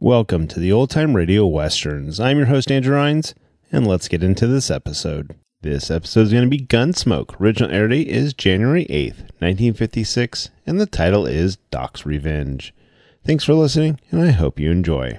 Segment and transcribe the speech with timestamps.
[0.00, 2.20] Welcome to the Old Time Radio Westerns.
[2.20, 3.34] I'm your host, Andrew Rhynes,
[3.72, 5.34] and let's get into this episode.
[5.62, 7.40] This episode is going to be Gunsmoke.
[7.40, 12.72] Original air date is January 8th, 1956, and the title is Doc's Revenge.
[13.26, 15.18] Thanks for listening, and I hope you enjoy.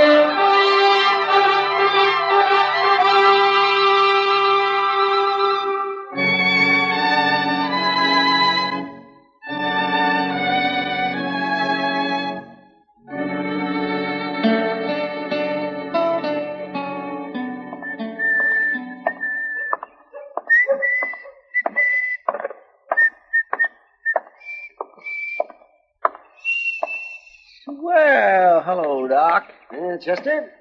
[30.01, 30.51] Chester?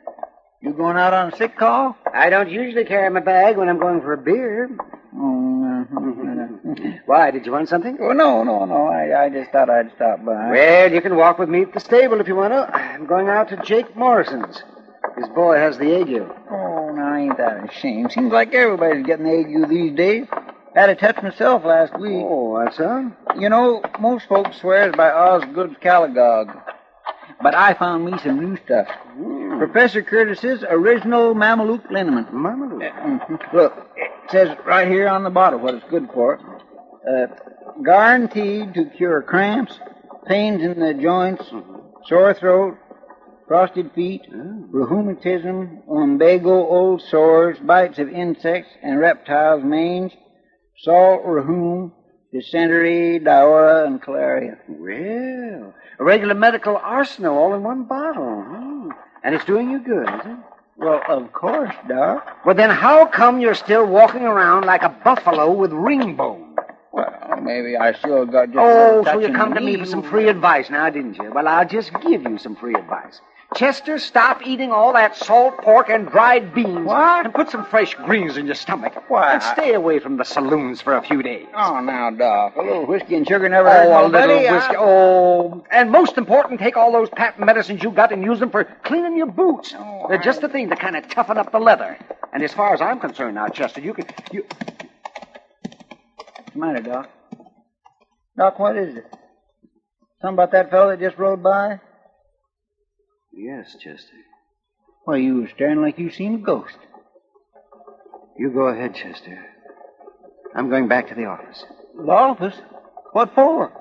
[0.61, 1.97] You going out on a sick call?
[2.13, 4.69] I don't usually carry my bag when I'm going for a beer.
[5.17, 5.87] Oh,
[7.07, 7.97] Why, did you want something?
[8.01, 8.87] Oh, no, no, no.
[8.87, 10.51] I, I just thought I'd stop by.
[10.51, 12.77] Well, you can walk with me at the stable if you want to.
[12.77, 14.63] I'm going out to Jake Morrison's.
[15.17, 16.31] His boy has the ague.
[16.51, 18.11] Oh, now ain't that a shame?
[18.11, 20.27] Seems like everybody's getting the ague these days.
[20.75, 22.23] Had a touch myself last week.
[22.25, 23.11] Oh, that's all?
[23.39, 26.63] You know, most folks swears by Osgood Cholagogue.
[27.43, 28.87] But I found me some new stuff.
[29.19, 29.59] Mm.
[29.59, 32.33] Professor Curtis's original Mameluke liniment.
[32.33, 32.93] Mameluke?
[32.93, 33.53] Mhm.
[33.53, 36.39] Look, it says right here on the bottle what it's good for.
[37.09, 37.27] Uh,
[37.83, 39.79] guaranteed to cure cramps,
[40.27, 41.45] pains in the joints,
[42.07, 42.77] sore throat,
[43.49, 50.17] frosted feet, rheumatism, lumbago, old sores, bites of insects and reptiles, mange,
[50.85, 51.93] salt rheum,
[52.33, 54.57] dysentery, diarrhea, and cholera.
[54.69, 58.43] Well, a regular medical arsenal all in one bottle.
[58.43, 58.91] Hmm.
[59.23, 60.39] And it's doing you good, isn't it?
[60.77, 62.39] Well, of course, Doc.
[62.47, 66.57] Well, then how come you're still walking around like a buffalo with ring bone?
[66.93, 70.03] Well, maybe I still got just a Oh, so you come to me for some
[70.03, 71.31] free advice now, didn't you?
[71.33, 73.21] Well, I'll just give you some free advice.
[73.57, 76.87] Chester, stop eating all that salt pork and dried beans.
[76.87, 77.25] What?
[77.27, 78.95] And put some fresh greens in your stomach.
[79.09, 81.47] Why, And stay away from the saloons for a few days.
[81.57, 84.53] Oh, now, Doc, a little whiskey and sugar never oh, hurt Oh, a little I-
[84.53, 84.75] whiskey.
[84.79, 88.65] Oh, and most important, take all those patent medicines you got and use them for
[88.85, 89.75] cleaning your boots.
[89.77, 91.99] Oh, They're just the thing to kind of toughen up the leather.
[92.33, 94.45] And as far as I'm concerned now, Chester, you can you
[96.17, 97.11] What's the matter, Doc?
[98.37, 99.07] Doc, what is it?
[100.23, 101.81] Something about that fellow that just rode by?
[103.33, 104.17] Yes, Chester.
[105.05, 106.77] Why, you was staring like you seen a ghost.
[108.39, 109.39] You go ahead, Chester.
[110.55, 111.65] I'm going back to the office.
[111.97, 112.55] The office?
[113.13, 113.73] What for?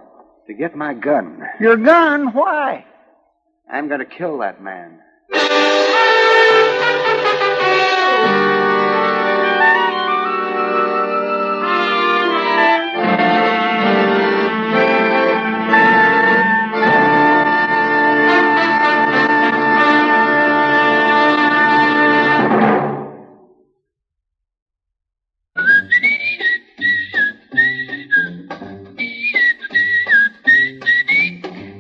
[0.48, 1.42] To get my gun.
[1.60, 2.34] Your gun?
[2.34, 2.86] Why?
[3.72, 5.00] I'm going to kill that man.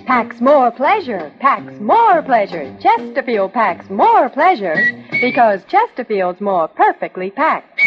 [0.10, 2.76] Packs more pleasure, packs more pleasure.
[2.82, 4.76] Chesterfield packs more pleasure
[5.22, 7.80] because Chesterfield's more perfectly packed.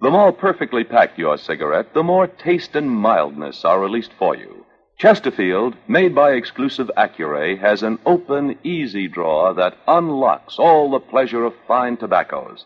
[0.00, 4.66] The more perfectly packed your cigarette, the more taste and mildness are released for you.
[4.98, 11.44] Chesterfield, made by exclusive Accuray, has an open, easy drawer that unlocks all the pleasure
[11.44, 12.64] of fine tobaccos.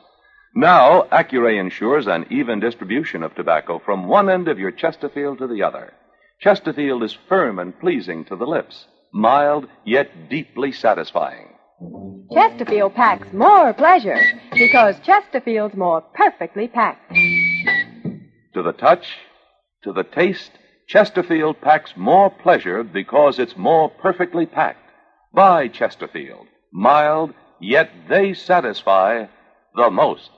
[0.54, 5.46] Now, Accuray ensures an even distribution of tobacco from one end of your Chesterfield to
[5.46, 5.92] the other.
[6.40, 11.48] Chesterfield is firm and pleasing to the lips, mild yet deeply satisfying.
[12.32, 14.18] Chesterfield packs more pleasure
[14.52, 17.12] because Chesterfield's more perfectly packed.
[18.54, 19.06] To the touch,
[19.82, 20.52] to the taste,
[20.86, 24.80] Chesterfield packs more pleasure because it's more perfectly packed.
[25.32, 29.26] By Chesterfield, mild, yet they satisfy
[29.74, 30.30] the most.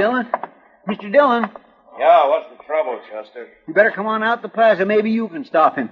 [0.00, 0.26] Dillon?
[0.88, 1.12] Mr.
[1.12, 1.50] Dillon,
[1.98, 3.48] Yeah, what's the trouble, Chester?
[3.68, 4.86] you better come on out the plaza.
[4.86, 5.90] Maybe you can stop him.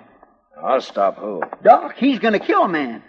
[0.65, 1.43] I'll stop who?
[1.63, 3.03] Doc, he's gonna kill a man.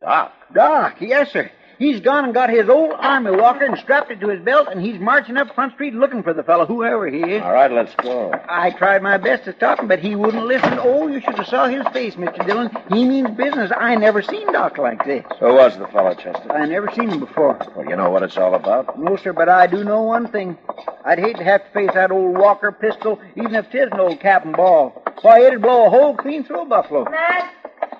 [0.00, 0.32] Doc.
[0.54, 1.50] Doc, yes, sir.
[1.84, 4.80] He's gone and got his old army walker and strapped it to his belt, and
[4.80, 7.42] he's marching up Front Street looking for the fellow, whoever he is.
[7.42, 8.32] All right, let's go.
[8.48, 10.78] I tried my best to stop him, but he wouldn't listen.
[10.80, 12.46] Oh, you should have saw his face, Mr.
[12.46, 12.70] Dillon.
[12.88, 13.70] He means business.
[13.76, 15.26] I never seen Doc like this.
[15.40, 16.50] Who was the fellow, Chester?
[16.50, 17.58] I never seen him before.
[17.76, 18.98] Well, you know what it's all about?
[18.98, 20.56] No, sir, but I do know one thing.
[21.04, 24.00] I'd hate to have to face that old Walker pistol, even if if 'tis an
[24.00, 25.02] old cap and ball.
[25.22, 27.04] Why, it'd blow a hole clean through a buffalo.
[27.10, 27.53] Matt,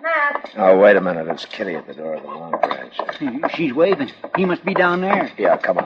[0.04, 0.50] Matt.
[0.58, 1.26] Oh, wait a minute.
[1.28, 3.50] It's Kitty at the door of the Long Branch.
[3.56, 4.12] She's waving.
[4.36, 5.32] He must be down there.
[5.38, 5.84] Yeah, come on.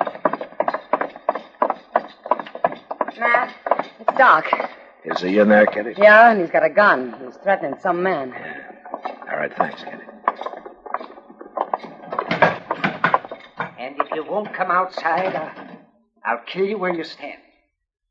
[3.18, 3.54] Matt,
[4.00, 4.46] it's Doc.
[5.04, 5.94] Is he in there, Kitty?
[5.96, 7.14] Yeah, and he's got a gun.
[7.24, 8.30] He's threatening some man.
[8.30, 8.72] Yeah.
[9.30, 10.04] All right, thanks, Kitty.
[13.78, 15.78] And if you won't come outside, I'll,
[16.24, 17.40] I'll kill you where you stand.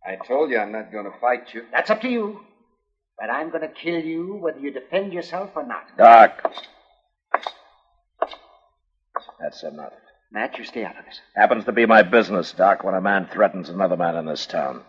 [0.05, 1.63] I told you I'm not going to fight you.
[1.73, 2.39] That's up to you.
[3.19, 5.97] But I'm going to kill you whether you defend yourself or not.
[5.97, 6.53] Doc.
[9.39, 9.93] That's enough.
[10.31, 11.19] Matt, you stay out of this.
[11.35, 14.83] Happens to be my business, Doc, when a man threatens another man in this town.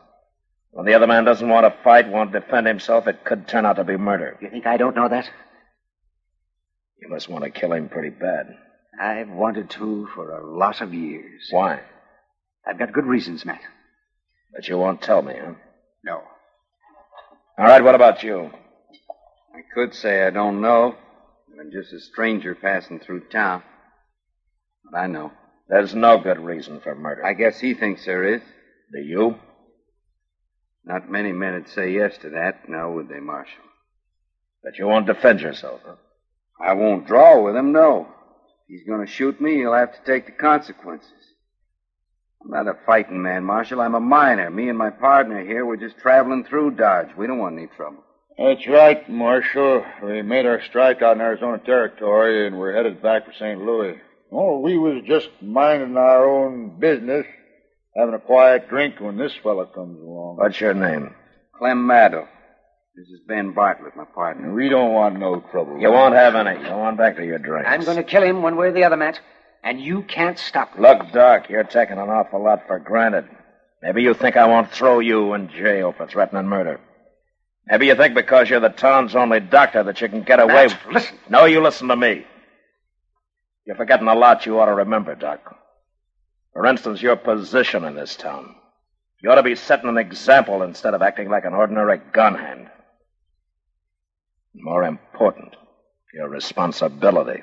[0.70, 3.76] When the other man doesn't want to fight, won't defend himself, it could turn out
[3.76, 4.36] to be murder.
[4.40, 5.30] You think I don't know that?
[7.00, 8.54] You must want to kill him pretty bad.
[9.00, 11.48] I've wanted to for a lot of years.
[11.50, 11.80] Why?
[12.66, 13.60] I've got good reasons, Matt.
[14.52, 15.52] But you won't tell me, huh?
[16.04, 16.22] No.
[17.58, 18.52] All right, what about you?
[19.52, 20.94] I could say I don't know.
[21.58, 23.64] I'm just a stranger passing through town.
[24.84, 25.32] But I know.
[25.68, 27.26] There's no good reason for murder.
[27.26, 28.42] I guess he thinks there is.
[28.92, 29.34] Do you?
[30.84, 33.64] Not many men would say yes to that, now would they, Marshal?
[34.62, 35.96] But you won't defend yourself, huh?
[36.64, 38.06] I won't draw with him, no.
[38.68, 41.10] If he's going to shoot me, he'll have to take the consequences.
[42.44, 43.80] I'm not a fighting man, Marshal.
[43.80, 44.50] I'm a miner.
[44.50, 47.08] Me and my partner here, we're just traveling through Dodge.
[47.16, 48.04] We don't want any trouble.
[48.38, 49.84] That's right, Marshal.
[50.02, 53.60] We made our strike out in Arizona Territory, and we're headed back for St.
[53.60, 53.96] Louis.
[54.30, 57.26] Oh, we was just minding our own business,
[57.96, 60.36] having a quiet drink when this fella comes along.
[60.36, 61.14] What's your name?
[61.58, 62.28] Clem Maddow.
[62.94, 64.52] This is Ben Bartlett, my partner.
[64.52, 65.80] We don't want no trouble.
[65.80, 66.62] You won't have any.
[66.62, 67.68] Go on back to your drinks.
[67.68, 69.20] I'm going to kill him one way or the other, Matt.
[69.62, 70.82] And you can't stop me.
[70.82, 73.28] Look, Doc, you're taking an awful lot for granted.
[73.82, 76.80] Maybe you think I won't throw you in jail for threatening murder.
[77.66, 80.68] Maybe you think because you're the town's only doctor that you can get away.
[80.68, 81.18] Matt, listen.
[81.28, 82.24] No, you listen to me.
[83.66, 85.54] You're forgetting a lot you ought to remember, Doc.
[86.54, 88.54] For instance, your position in this town.
[89.22, 92.70] You ought to be setting an example instead of acting like an ordinary gun hand.
[94.54, 95.54] More important,
[96.14, 97.42] your responsibility.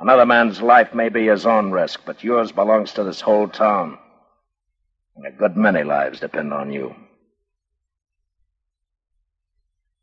[0.00, 3.98] Another man's life may be his own risk, but yours belongs to this whole town.
[5.14, 6.94] And a good many lives depend on you.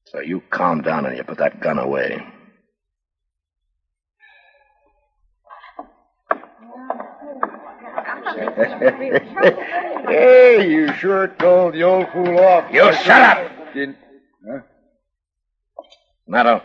[0.05, 2.23] So you calm down and you put that gun away.
[10.07, 12.71] hey, you sure told the old fool off.
[12.71, 13.73] You shut up!
[13.73, 13.97] Didn't,
[14.47, 14.59] huh?
[16.29, 16.61] Maddow,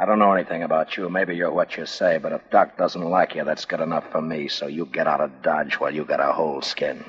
[0.00, 1.10] I don't know anything about you.
[1.10, 4.22] Maybe you're what you say, but if Doc doesn't like you, that's good enough for
[4.22, 4.48] me.
[4.48, 7.04] So you get out of Dodge while you got a whole skin.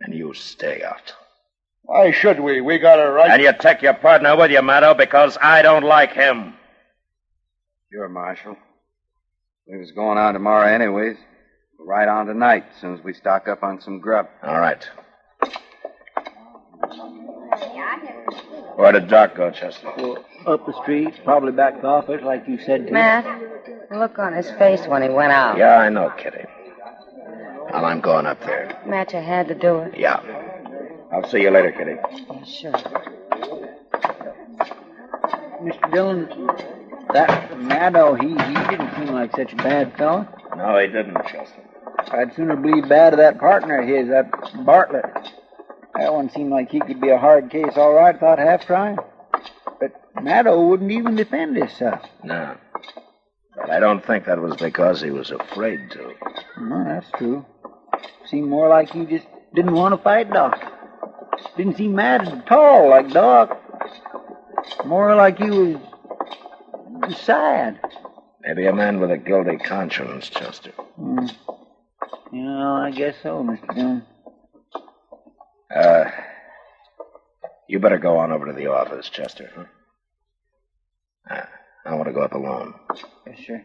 [0.00, 1.14] And you stay out.
[1.84, 2.60] Why should we?
[2.60, 3.30] We got a right.
[3.30, 6.52] And you take your partner with you, Maddow, because I don't like him.
[7.90, 8.56] Sure, Marshal.
[9.66, 11.16] We was going on tomorrow anyways.
[11.78, 14.28] We'll right on tonight, as soon as we stock up on some grub.
[14.42, 14.86] All right.
[18.76, 19.92] Where did Doc go, Chester?
[19.96, 22.92] Well, up the street, probably back to the office, like you said to.
[22.92, 23.24] Matt,
[23.90, 25.58] the look on his face when he went out.
[25.58, 26.44] Yeah, I know, Kitty.
[27.72, 28.80] Well, I'm going up there.
[28.86, 29.96] Matt, you had to do it.
[29.96, 30.20] Yeah.
[31.12, 31.96] I'll see you later, Kitty.
[32.30, 32.72] Yeah, sure.
[35.62, 35.92] Mr.
[35.92, 36.26] Dillon,
[37.12, 40.26] that Maddow, he, he didn't seem like such a bad fellow.
[40.56, 41.62] No, he didn't, Chester.
[42.10, 44.30] I'd sooner believe bad of that partner of his, that
[44.64, 45.04] Bartlett.
[45.94, 48.96] That one seemed like he could be a hard case, all right, thought half trying.
[49.78, 52.00] But Maddow wouldn't even defend himself.
[52.24, 52.56] No.
[53.56, 56.14] But I don't think that was because he was afraid to.
[56.58, 57.44] No, that's true.
[58.26, 60.58] Seemed more like he just didn't want to fight Doc.
[61.56, 63.58] Didn't seem mad at all, like Doc.
[64.86, 65.78] More like he was
[67.18, 67.78] sad.
[68.40, 70.70] Maybe a man with a guilty conscience, Chester.
[70.96, 71.26] Hmm.
[72.32, 73.74] Yeah, I guess so, Mr.
[73.74, 74.06] Dillon.
[75.74, 76.10] Uh,
[77.68, 79.50] you better go on over to the office, Chester.
[79.54, 79.64] Huh?
[81.30, 81.46] Uh,
[81.86, 82.74] I want to go up alone.
[83.26, 83.62] Yes, sure.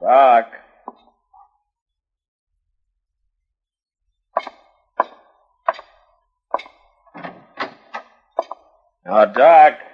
[0.00, 0.46] Doc.
[0.46, 0.54] Now,
[9.24, 9.85] Doc.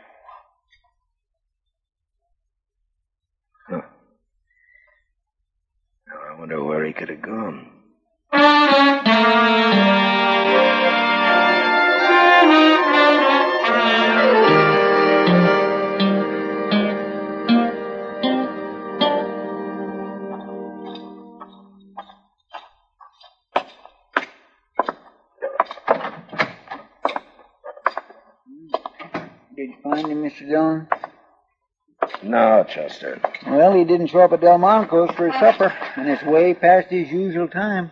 [33.82, 37.48] He didn't show up at Delmonico's for his supper, and it's way past his usual
[37.48, 37.90] time.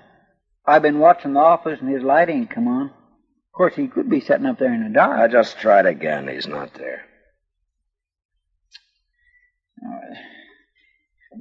[0.64, 2.86] I've been watching the office, and his light ain't come on.
[2.86, 5.18] Of course, he could be sitting up there in the dark.
[5.18, 6.28] I just tried again.
[6.28, 7.06] He's not there.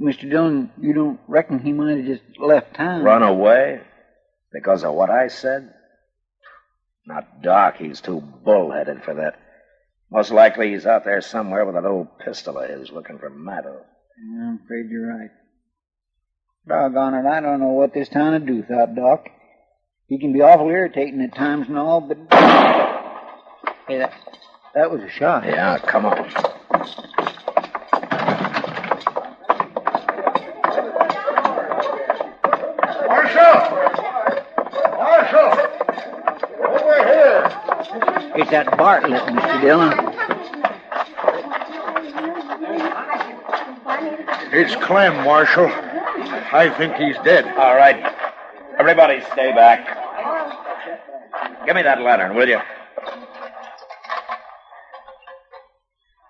[0.02, 0.30] Mr.
[0.30, 3.04] Dillon, you don't reckon he might have just left town?
[3.04, 3.82] Run away?
[4.52, 5.72] Because of what I said?
[7.06, 7.78] Not Doc.
[7.78, 9.40] He's too bullheaded for that.
[10.12, 13.84] Most likely he's out there somewhere with an old pistol of his looking for Maddow.
[14.22, 15.32] Yeah, I'm afraid you're right.
[16.68, 19.30] Doggone it, I don't know what this town would do, thought Doc.
[20.08, 22.18] He can be awful irritating at times and all, but.
[23.88, 24.14] Hey, that,
[24.76, 25.46] that was a shot.
[25.46, 26.18] Yeah, come on.
[33.08, 33.54] Marshal!
[34.98, 35.50] Marshal!
[36.68, 37.42] Over here!
[38.36, 39.62] It's that Bartlett, Mr.
[39.62, 40.09] Dillon.
[44.02, 45.68] It's Clem, Marshal.
[45.68, 47.46] I think he's dead.
[47.58, 48.16] All right.
[48.80, 49.86] Everybody stay back.
[51.66, 52.60] Give me that lantern, will you?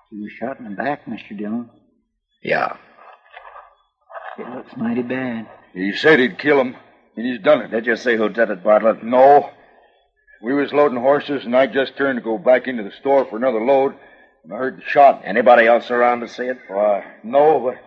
[0.10, 1.38] He was shot in the back, Mr.
[1.38, 1.70] Dillon.
[2.42, 2.76] Yeah.
[4.38, 5.48] It looks mighty bad.
[5.74, 6.76] He said he'd kill him,
[7.16, 7.72] and he's done it.
[7.72, 9.04] Did you see who did it, Bartlett?
[9.04, 9.52] No.
[10.42, 13.38] We was loading horses, and I just turned to go back into the store for
[13.38, 13.94] another load,
[14.44, 15.22] and I heard the shot.
[15.26, 16.58] Anybody else around to see it?
[16.68, 17.78] Why, no, but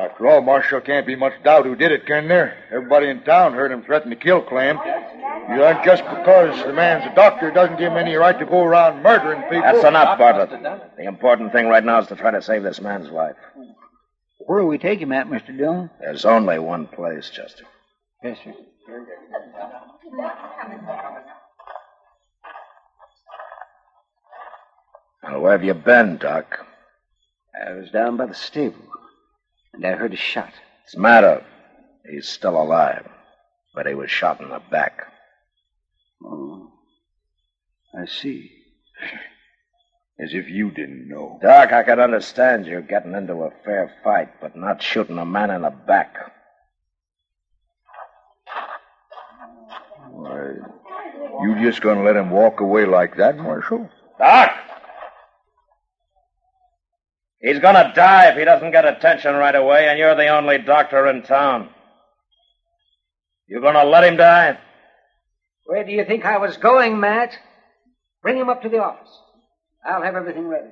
[0.00, 2.64] after all, Marshal, can't be much doubt who did it, can there?
[2.70, 4.78] Everybody in town heard him threaten to kill Clem.
[5.48, 8.62] You know, just because the man's a doctor doesn't give him any right to go
[8.62, 9.62] around murdering people.
[9.62, 10.50] That's enough, Bartlett.
[10.96, 13.36] The important thing right now is to try to save this man's life.
[14.40, 15.56] Where will we take him at, Mr.
[15.56, 15.90] Dillon?
[16.00, 17.64] There's only one place, Chester.
[18.22, 18.54] Yes, sir.
[25.34, 26.64] Where have you been, Doc?
[27.66, 28.78] I was down by the stable,
[29.72, 30.52] and I heard a shot.
[30.84, 31.42] It's Maddow.
[32.08, 33.08] He's still alive,
[33.74, 35.12] but he was shot in the back.
[36.24, 36.70] Oh,
[37.98, 38.52] I see.
[40.20, 41.38] As if you didn't know.
[41.42, 45.50] Doc, I could understand you getting into a fair fight, but not shooting a man
[45.50, 46.14] in the back.
[50.10, 50.52] Why,
[51.42, 53.90] you just gonna let him walk away like that, Marshal?
[54.18, 54.52] Doc!
[57.46, 61.06] He's gonna die if he doesn't get attention right away, and you're the only doctor
[61.06, 61.68] in town.
[63.46, 64.58] You gonna let him die?
[65.66, 67.38] Where do you think I was going, Matt?
[68.20, 69.16] Bring him up to the office.
[69.86, 70.70] I'll have everything ready.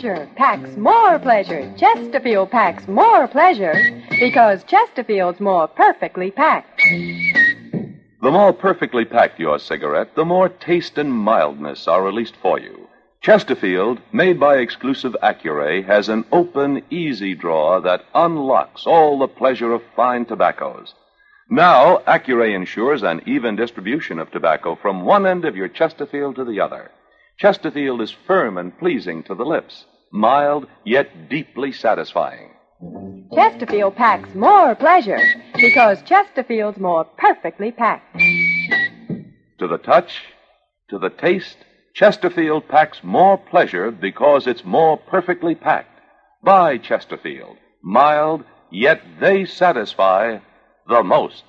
[0.00, 1.74] Pleasure, packs more pleasure.
[1.76, 3.74] Chesterfield packs more pleasure
[4.18, 6.80] because Chesterfield's more perfectly packed.
[8.22, 12.88] The more perfectly packed your cigarette, the more taste and mildness are released for you.
[13.20, 19.74] Chesterfield, made by exclusive Accuray, has an open, easy drawer that unlocks all the pleasure
[19.74, 20.94] of fine tobaccos.
[21.50, 26.44] Now, Accuray ensures an even distribution of tobacco from one end of your Chesterfield to
[26.46, 26.90] the other.
[27.36, 32.50] Chesterfield is firm and pleasing to the lips, mild yet deeply satisfying.
[33.34, 35.20] Chesterfield packs more pleasure
[35.54, 38.18] because Chesterfield's more perfectly packed.
[39.58, 40.22] To the touch,
[40.88, 41.58] to the taste,
[41.94, 46.00] Chesterfield packs more pleasure because it's more perfectly packed.
[46.42, 50.38] Buy Chesterfield, mild, yet they satisfy
[50.88, 51.44] the most.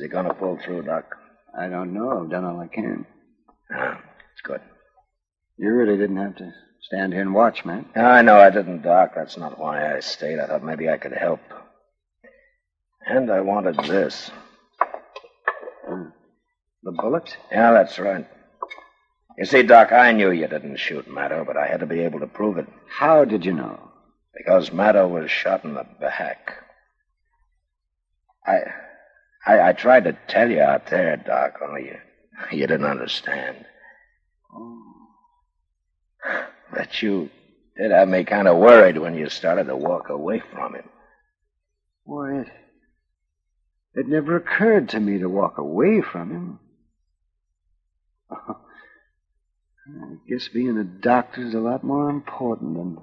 [0.00, 1.14] Is he gonna pull through, Doc?
[1.54, 2.22] I don't know.
[2.22, 3.04] I've done all I can.
[3.70, 4.00] Ah,
[4.32, 4.62] it's good.
[5.58, 7.84] You really didn't have to stand here and watch, man.
[7.94, 9.12] I know I didn't, Doc.
[9.14, 10.38] That's not why I stayed.
[10.38, 11.40] I thought maybe I could help.
[13.06, 14.30] And I wanted this.
[15.86, 17.36] The bullet?
[17.52, 18.26] Yeah, that's right.
[19.36, 22.20] You see, Doc, I knew you didn't shoot Maddow, but I had to be able
[22.20, 22.66] to prove it.
[22.88, 23.78] How did you know?
[24.34, 26.54] Because Maddow was shot in the back.
[28.46, 28.60] I,
[29.46, 31.98] I, I tried to tell you out there, Doc, only you,
[32.52, 33.64] you didn't understand.
[36.72, 37.30] But you
[37.76, 40.88] did have me kind of worried when you started to walk away from him.
[42.04, 42.46] Why, it,
[43.94, 46.58] it never occurred to me to walk away from him.
[48.30, 52.98] I guess being a doctor is a lot more important than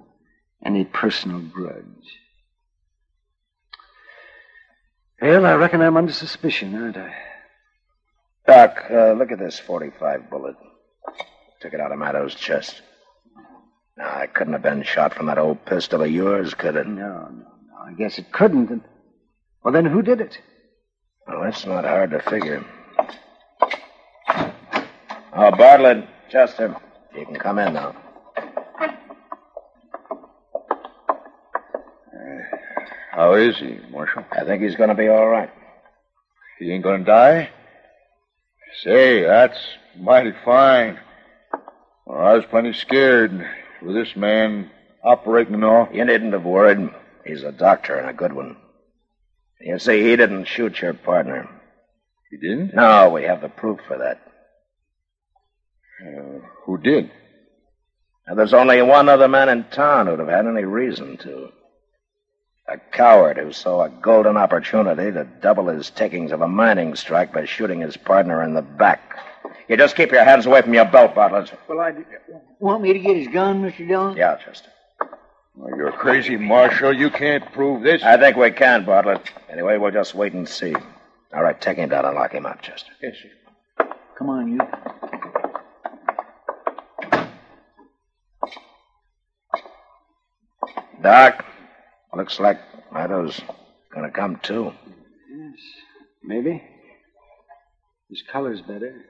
[0.65, 2.19] any personal grudge.
[5.21, 7.13] Well, I reckon I'm under suspicion, aren't I?
[8.45, 10.55] Doc, uh, look at this 45 bullet.
[11.59, 12.81] Took it out of Maddow's chest.
[13.97, 16.87] Now, I couldn't have been shot from that old pistol of yours, could it?
[16.87, 17.77] No, no, no.
[17.83, 18.69] I guess it couldn't.
[18.69, 18.81] And,
[19.63, 20.39] well, then who did it?
[21.27, 22.63] Well, that's not hard to figure.
[24.29, 26.75] Oh, Bartlett, Chester,
[27.15, 27.95] you can come in now.
[33.17, 34.23] How is he, Marshal?
[34.31, 35.49] I think he's going to be all right.
[36.59, 37.49] He ain't gonna die?
[38.83, 39.57] Say, that's
[39.97, 40.99] mighty fine.
[42.05, 43.43] Well, I was plenty scared
[43.81, 44.69] with this man
[45.03, 45.89] operating and all.
[45.91, 46.89] You needn't have worried.
[47.25, 48.55] He's a doctor and a good one.
[49.61, 51.49] You see, he didn't shoot your partner.
[52.29, 52.75] He didn't?
[52.75, 54.21] No, we have the proof for that.
[56.05, 57.09] Uh, who did?
[58.27, 61.51] Now, there's only one other man in town who'd have had any reason to.
[62.69, 67.31] A coward who saw a golden opportunity to double his takings of a mining strike
[67.33, 69.17] by shooting his partner in the back.
[69.69, 71.53] You just keep your hands away from your belt, Bartlett.
[71.69, 71.93] Well, I
[72.59, 73.87] want me to get his gun, Mr.
[73.87, 74.17] Dillon?
[74.17, 74.69] Yeah, Chester.
[75.55, 76.93] Well, you're crazy, Marshal.
[76.93, 78.03] You can't prove this.
[78.03, 79.21] I think we can, Bartlett.
[79.49, 80.75] Anyway, we'll just wait and see.
[81.33, 82.91] All right, take him down and lock him up, Chester.
[83.01, 83.87] Yes, sir.
[84.17, 84.59] Come on, you.
[91.01, 91.45] Doc,
[92.15, 92.59] looks like
[92.91, 93.39] Maddow's
[93.93, 94.71] gonna come too.
[95.29, 95.59] Yes,
[96.23, 96.63] maybe.
[98.09, 99.05] His color's better.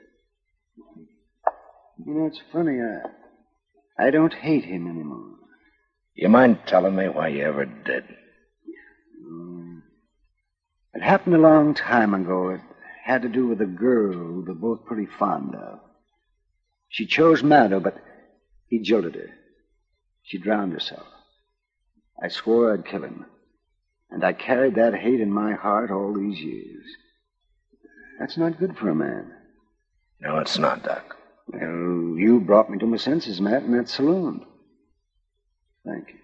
[2.06, 2.80] You know, it's funny.
[2.82, 5.36] I, I don't hate him anymore.
[6.16, 8.04] You mind telling me why you ever did?
[9.24, 9.82] Mm.
[10.94, 12.50] It happened a long time ago.
[12.50, 12.62] It
[13.04, 15.80] had to do with a girl we were both pretty fond of.
[16.90, 17.98] She chose Maddow, but
[18.68, 19.30] he jilted her.
[20.24, 21.06] She drowned herself.
[22.22, 23.26] I swore I'd kill him.
[24.10, 26.86] And I carried that hate in my heart all these years.
[28.20, 29.32] That's not good for a man.
[30.22, 31.16] No, it's not, Doc.
[31.48, 34.46] Well, you brought me to my senses, Matt, in that saloon.
[35.86, 36.20] Thank you.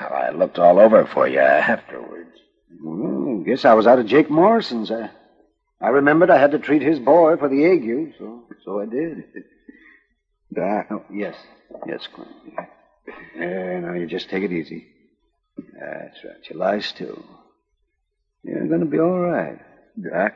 [0.00, 2.38] Well, I looked all over for you afterwards.
[2.82, 4.90] Well, I guess I was out of Jake Morrison's.
[4.90, 5.10] I,
[5.80, 9.24] I remembered I had to treat his boy for the ague, so so I did.
[10.54, 10.86] Doc.
[10.90, 11.36] Oh, yes.
[11.86, 12.30] Yes, Clint.
[13.36, 14.86] Yeah, now you just take it easy.
[15.56, 16.50] That's right.
[16.50, 17.24] You lie still.
[18.42, 19.58] You're going to be all right.
[20.00, 20.32] Doc,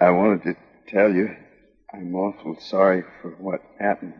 [0.00, 0.56] I wanted to
[0.88, 1.34] tell you
[1.92, 4.14] I'm awful sorry for what happened.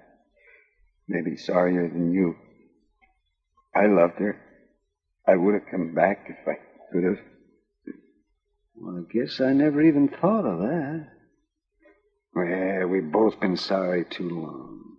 [1.08, 2.36] Maybe sorrier than you.
[3.74, 4.36] I loved her.
[5.26, 6.58] I would have come back if I
[6.92, 7.18] could have.
[8.74, 11.08] Well, I guess I never even thought of that.
[12.34, 14.91] Well, we've both been sorry too long.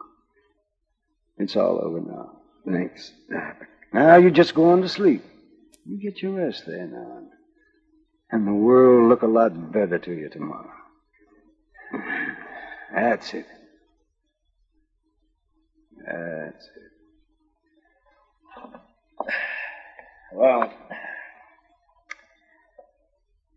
[1.37, 2.31] It's all over now.
[2.65, 3.11] Thanks.
[3.91, 5.23] Now you just go on to sleep.
[5.85, 7.23] You get your rest there now.
[8.31, 10.71] And the world will look a lot better to you tomorrow.
[12.95, 13.45] That's it.
[16.05, 16.93] That's it.
[20.33, 20.73] Well,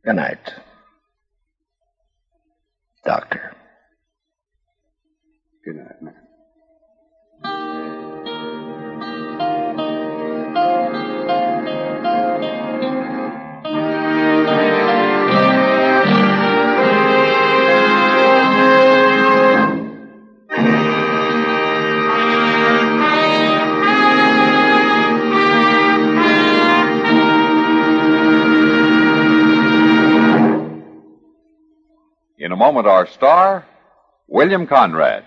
[0.05, 0.53] good night,
[3.05, 3.57] Doctor.
[5.65, 6.26] Good night, man.
[32.57, 33.66] A moment, our star,
[34.29, 35.25] William Conrad.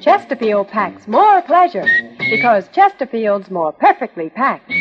[0.00, 1.86] Chesterfield packs more pleasure
[2.18, 4.72] because Chesterfield's more perfectly packed.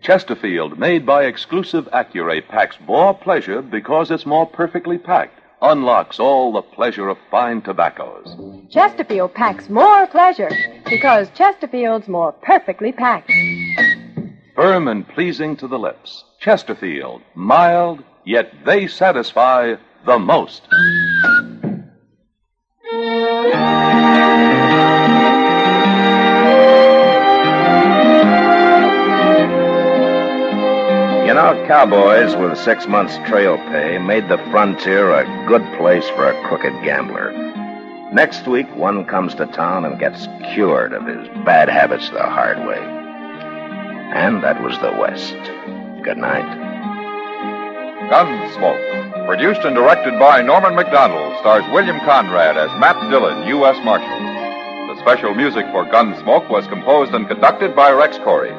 [0.00, 5.38] Chesterfield, made by exclusive Accuray, packs more pleasure because it's more perfectly packed.
[5.60, 8.34] Unlocks all the pleasure of fine tobaccos.
[8.70, 10.50] Chesterfield packs more pleasure
[10.88, 13.30] because Chesterfield's more perfectly packed.
[14.56, 16.24] Firm and pleasing to the lips.
[16.40, 19.74] Chesterfield, mild, yet they satisfy
[20.06, 20.62] the most.
[31.26, 36.30] You know, cowboys with six months trail pay made the frontier a good place for
[36.30, 37.30] a crooked gambler.
[38.14, 42.66] Next week, one comes to town and gets cured of his bad habits the hard
[42.66, 42.95] way.
[44.16, 45.36] And that was the West.
[46.02, 46.48] Good night.
[48.08, 53.76] Gunsmoke, produced and directed by Norman Macdonnell, stars William Conrad as Matt Dillon, U.S.
[53.84, 54.08] Marshal.
[54.88, 58.54] The special music for Gunsmoke was composed and conducted by Rex Koury.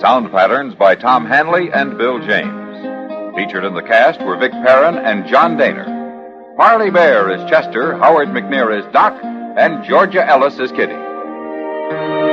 [0.00, 3.34] Sound patterns by Tom Hanley and Bill James.
[3.34, 6.56] Featured in the cast were Vic Perrin and John Dehner.
[6.56, 12.23] Parley Baer is Chester, Howard McNear is Doc, and Georgia Ellis is Kitty.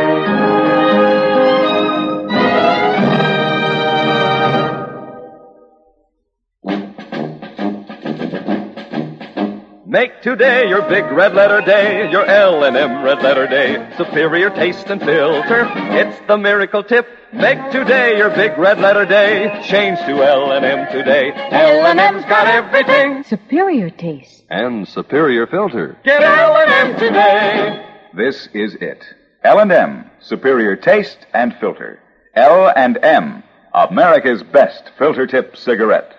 [9.91, 13.93] Make today your big red letter day, your L&M red letter day.
[13.97, 17.05] Superior taste and filter, it's the miracle tip.
[17.33, 19.61] Make today your big red letter day.
[19.67, 21.33] Change to L&M today.
[21.33, 23.25] L&M's got everything.
[23.25, 24.45] Superior taste.
[24.49, 25.97] And superior filter.
[26.05, 27.85] Get L&M today.
[28.13, 29.03] This is it.
[29.43, 31.99] L&M, superior taste and filter.
[32.33, 36.15] L&M, America's best filter tip cigarette.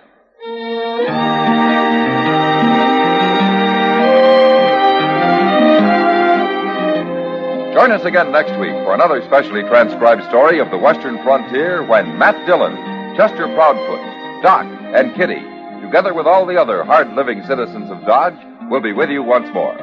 [7.73, 12.19] Join us again next week for another specially transcribed story of the Western frontier when
[12.19, 12.75] Matt Dillon,
[13.17, 15.41] Chester Proudfoot, Doc, and Kitty,
[15.81, 18.37] together with all the other hard living citizens of Dodge,
[18.69, 19.75] will be with you once more.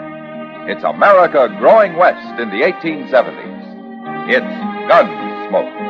[0.71, 4.31] It's America growing west in the 1870s.
[4.31, 4.47] It's
[4.87, 5.90] Gunsmoke.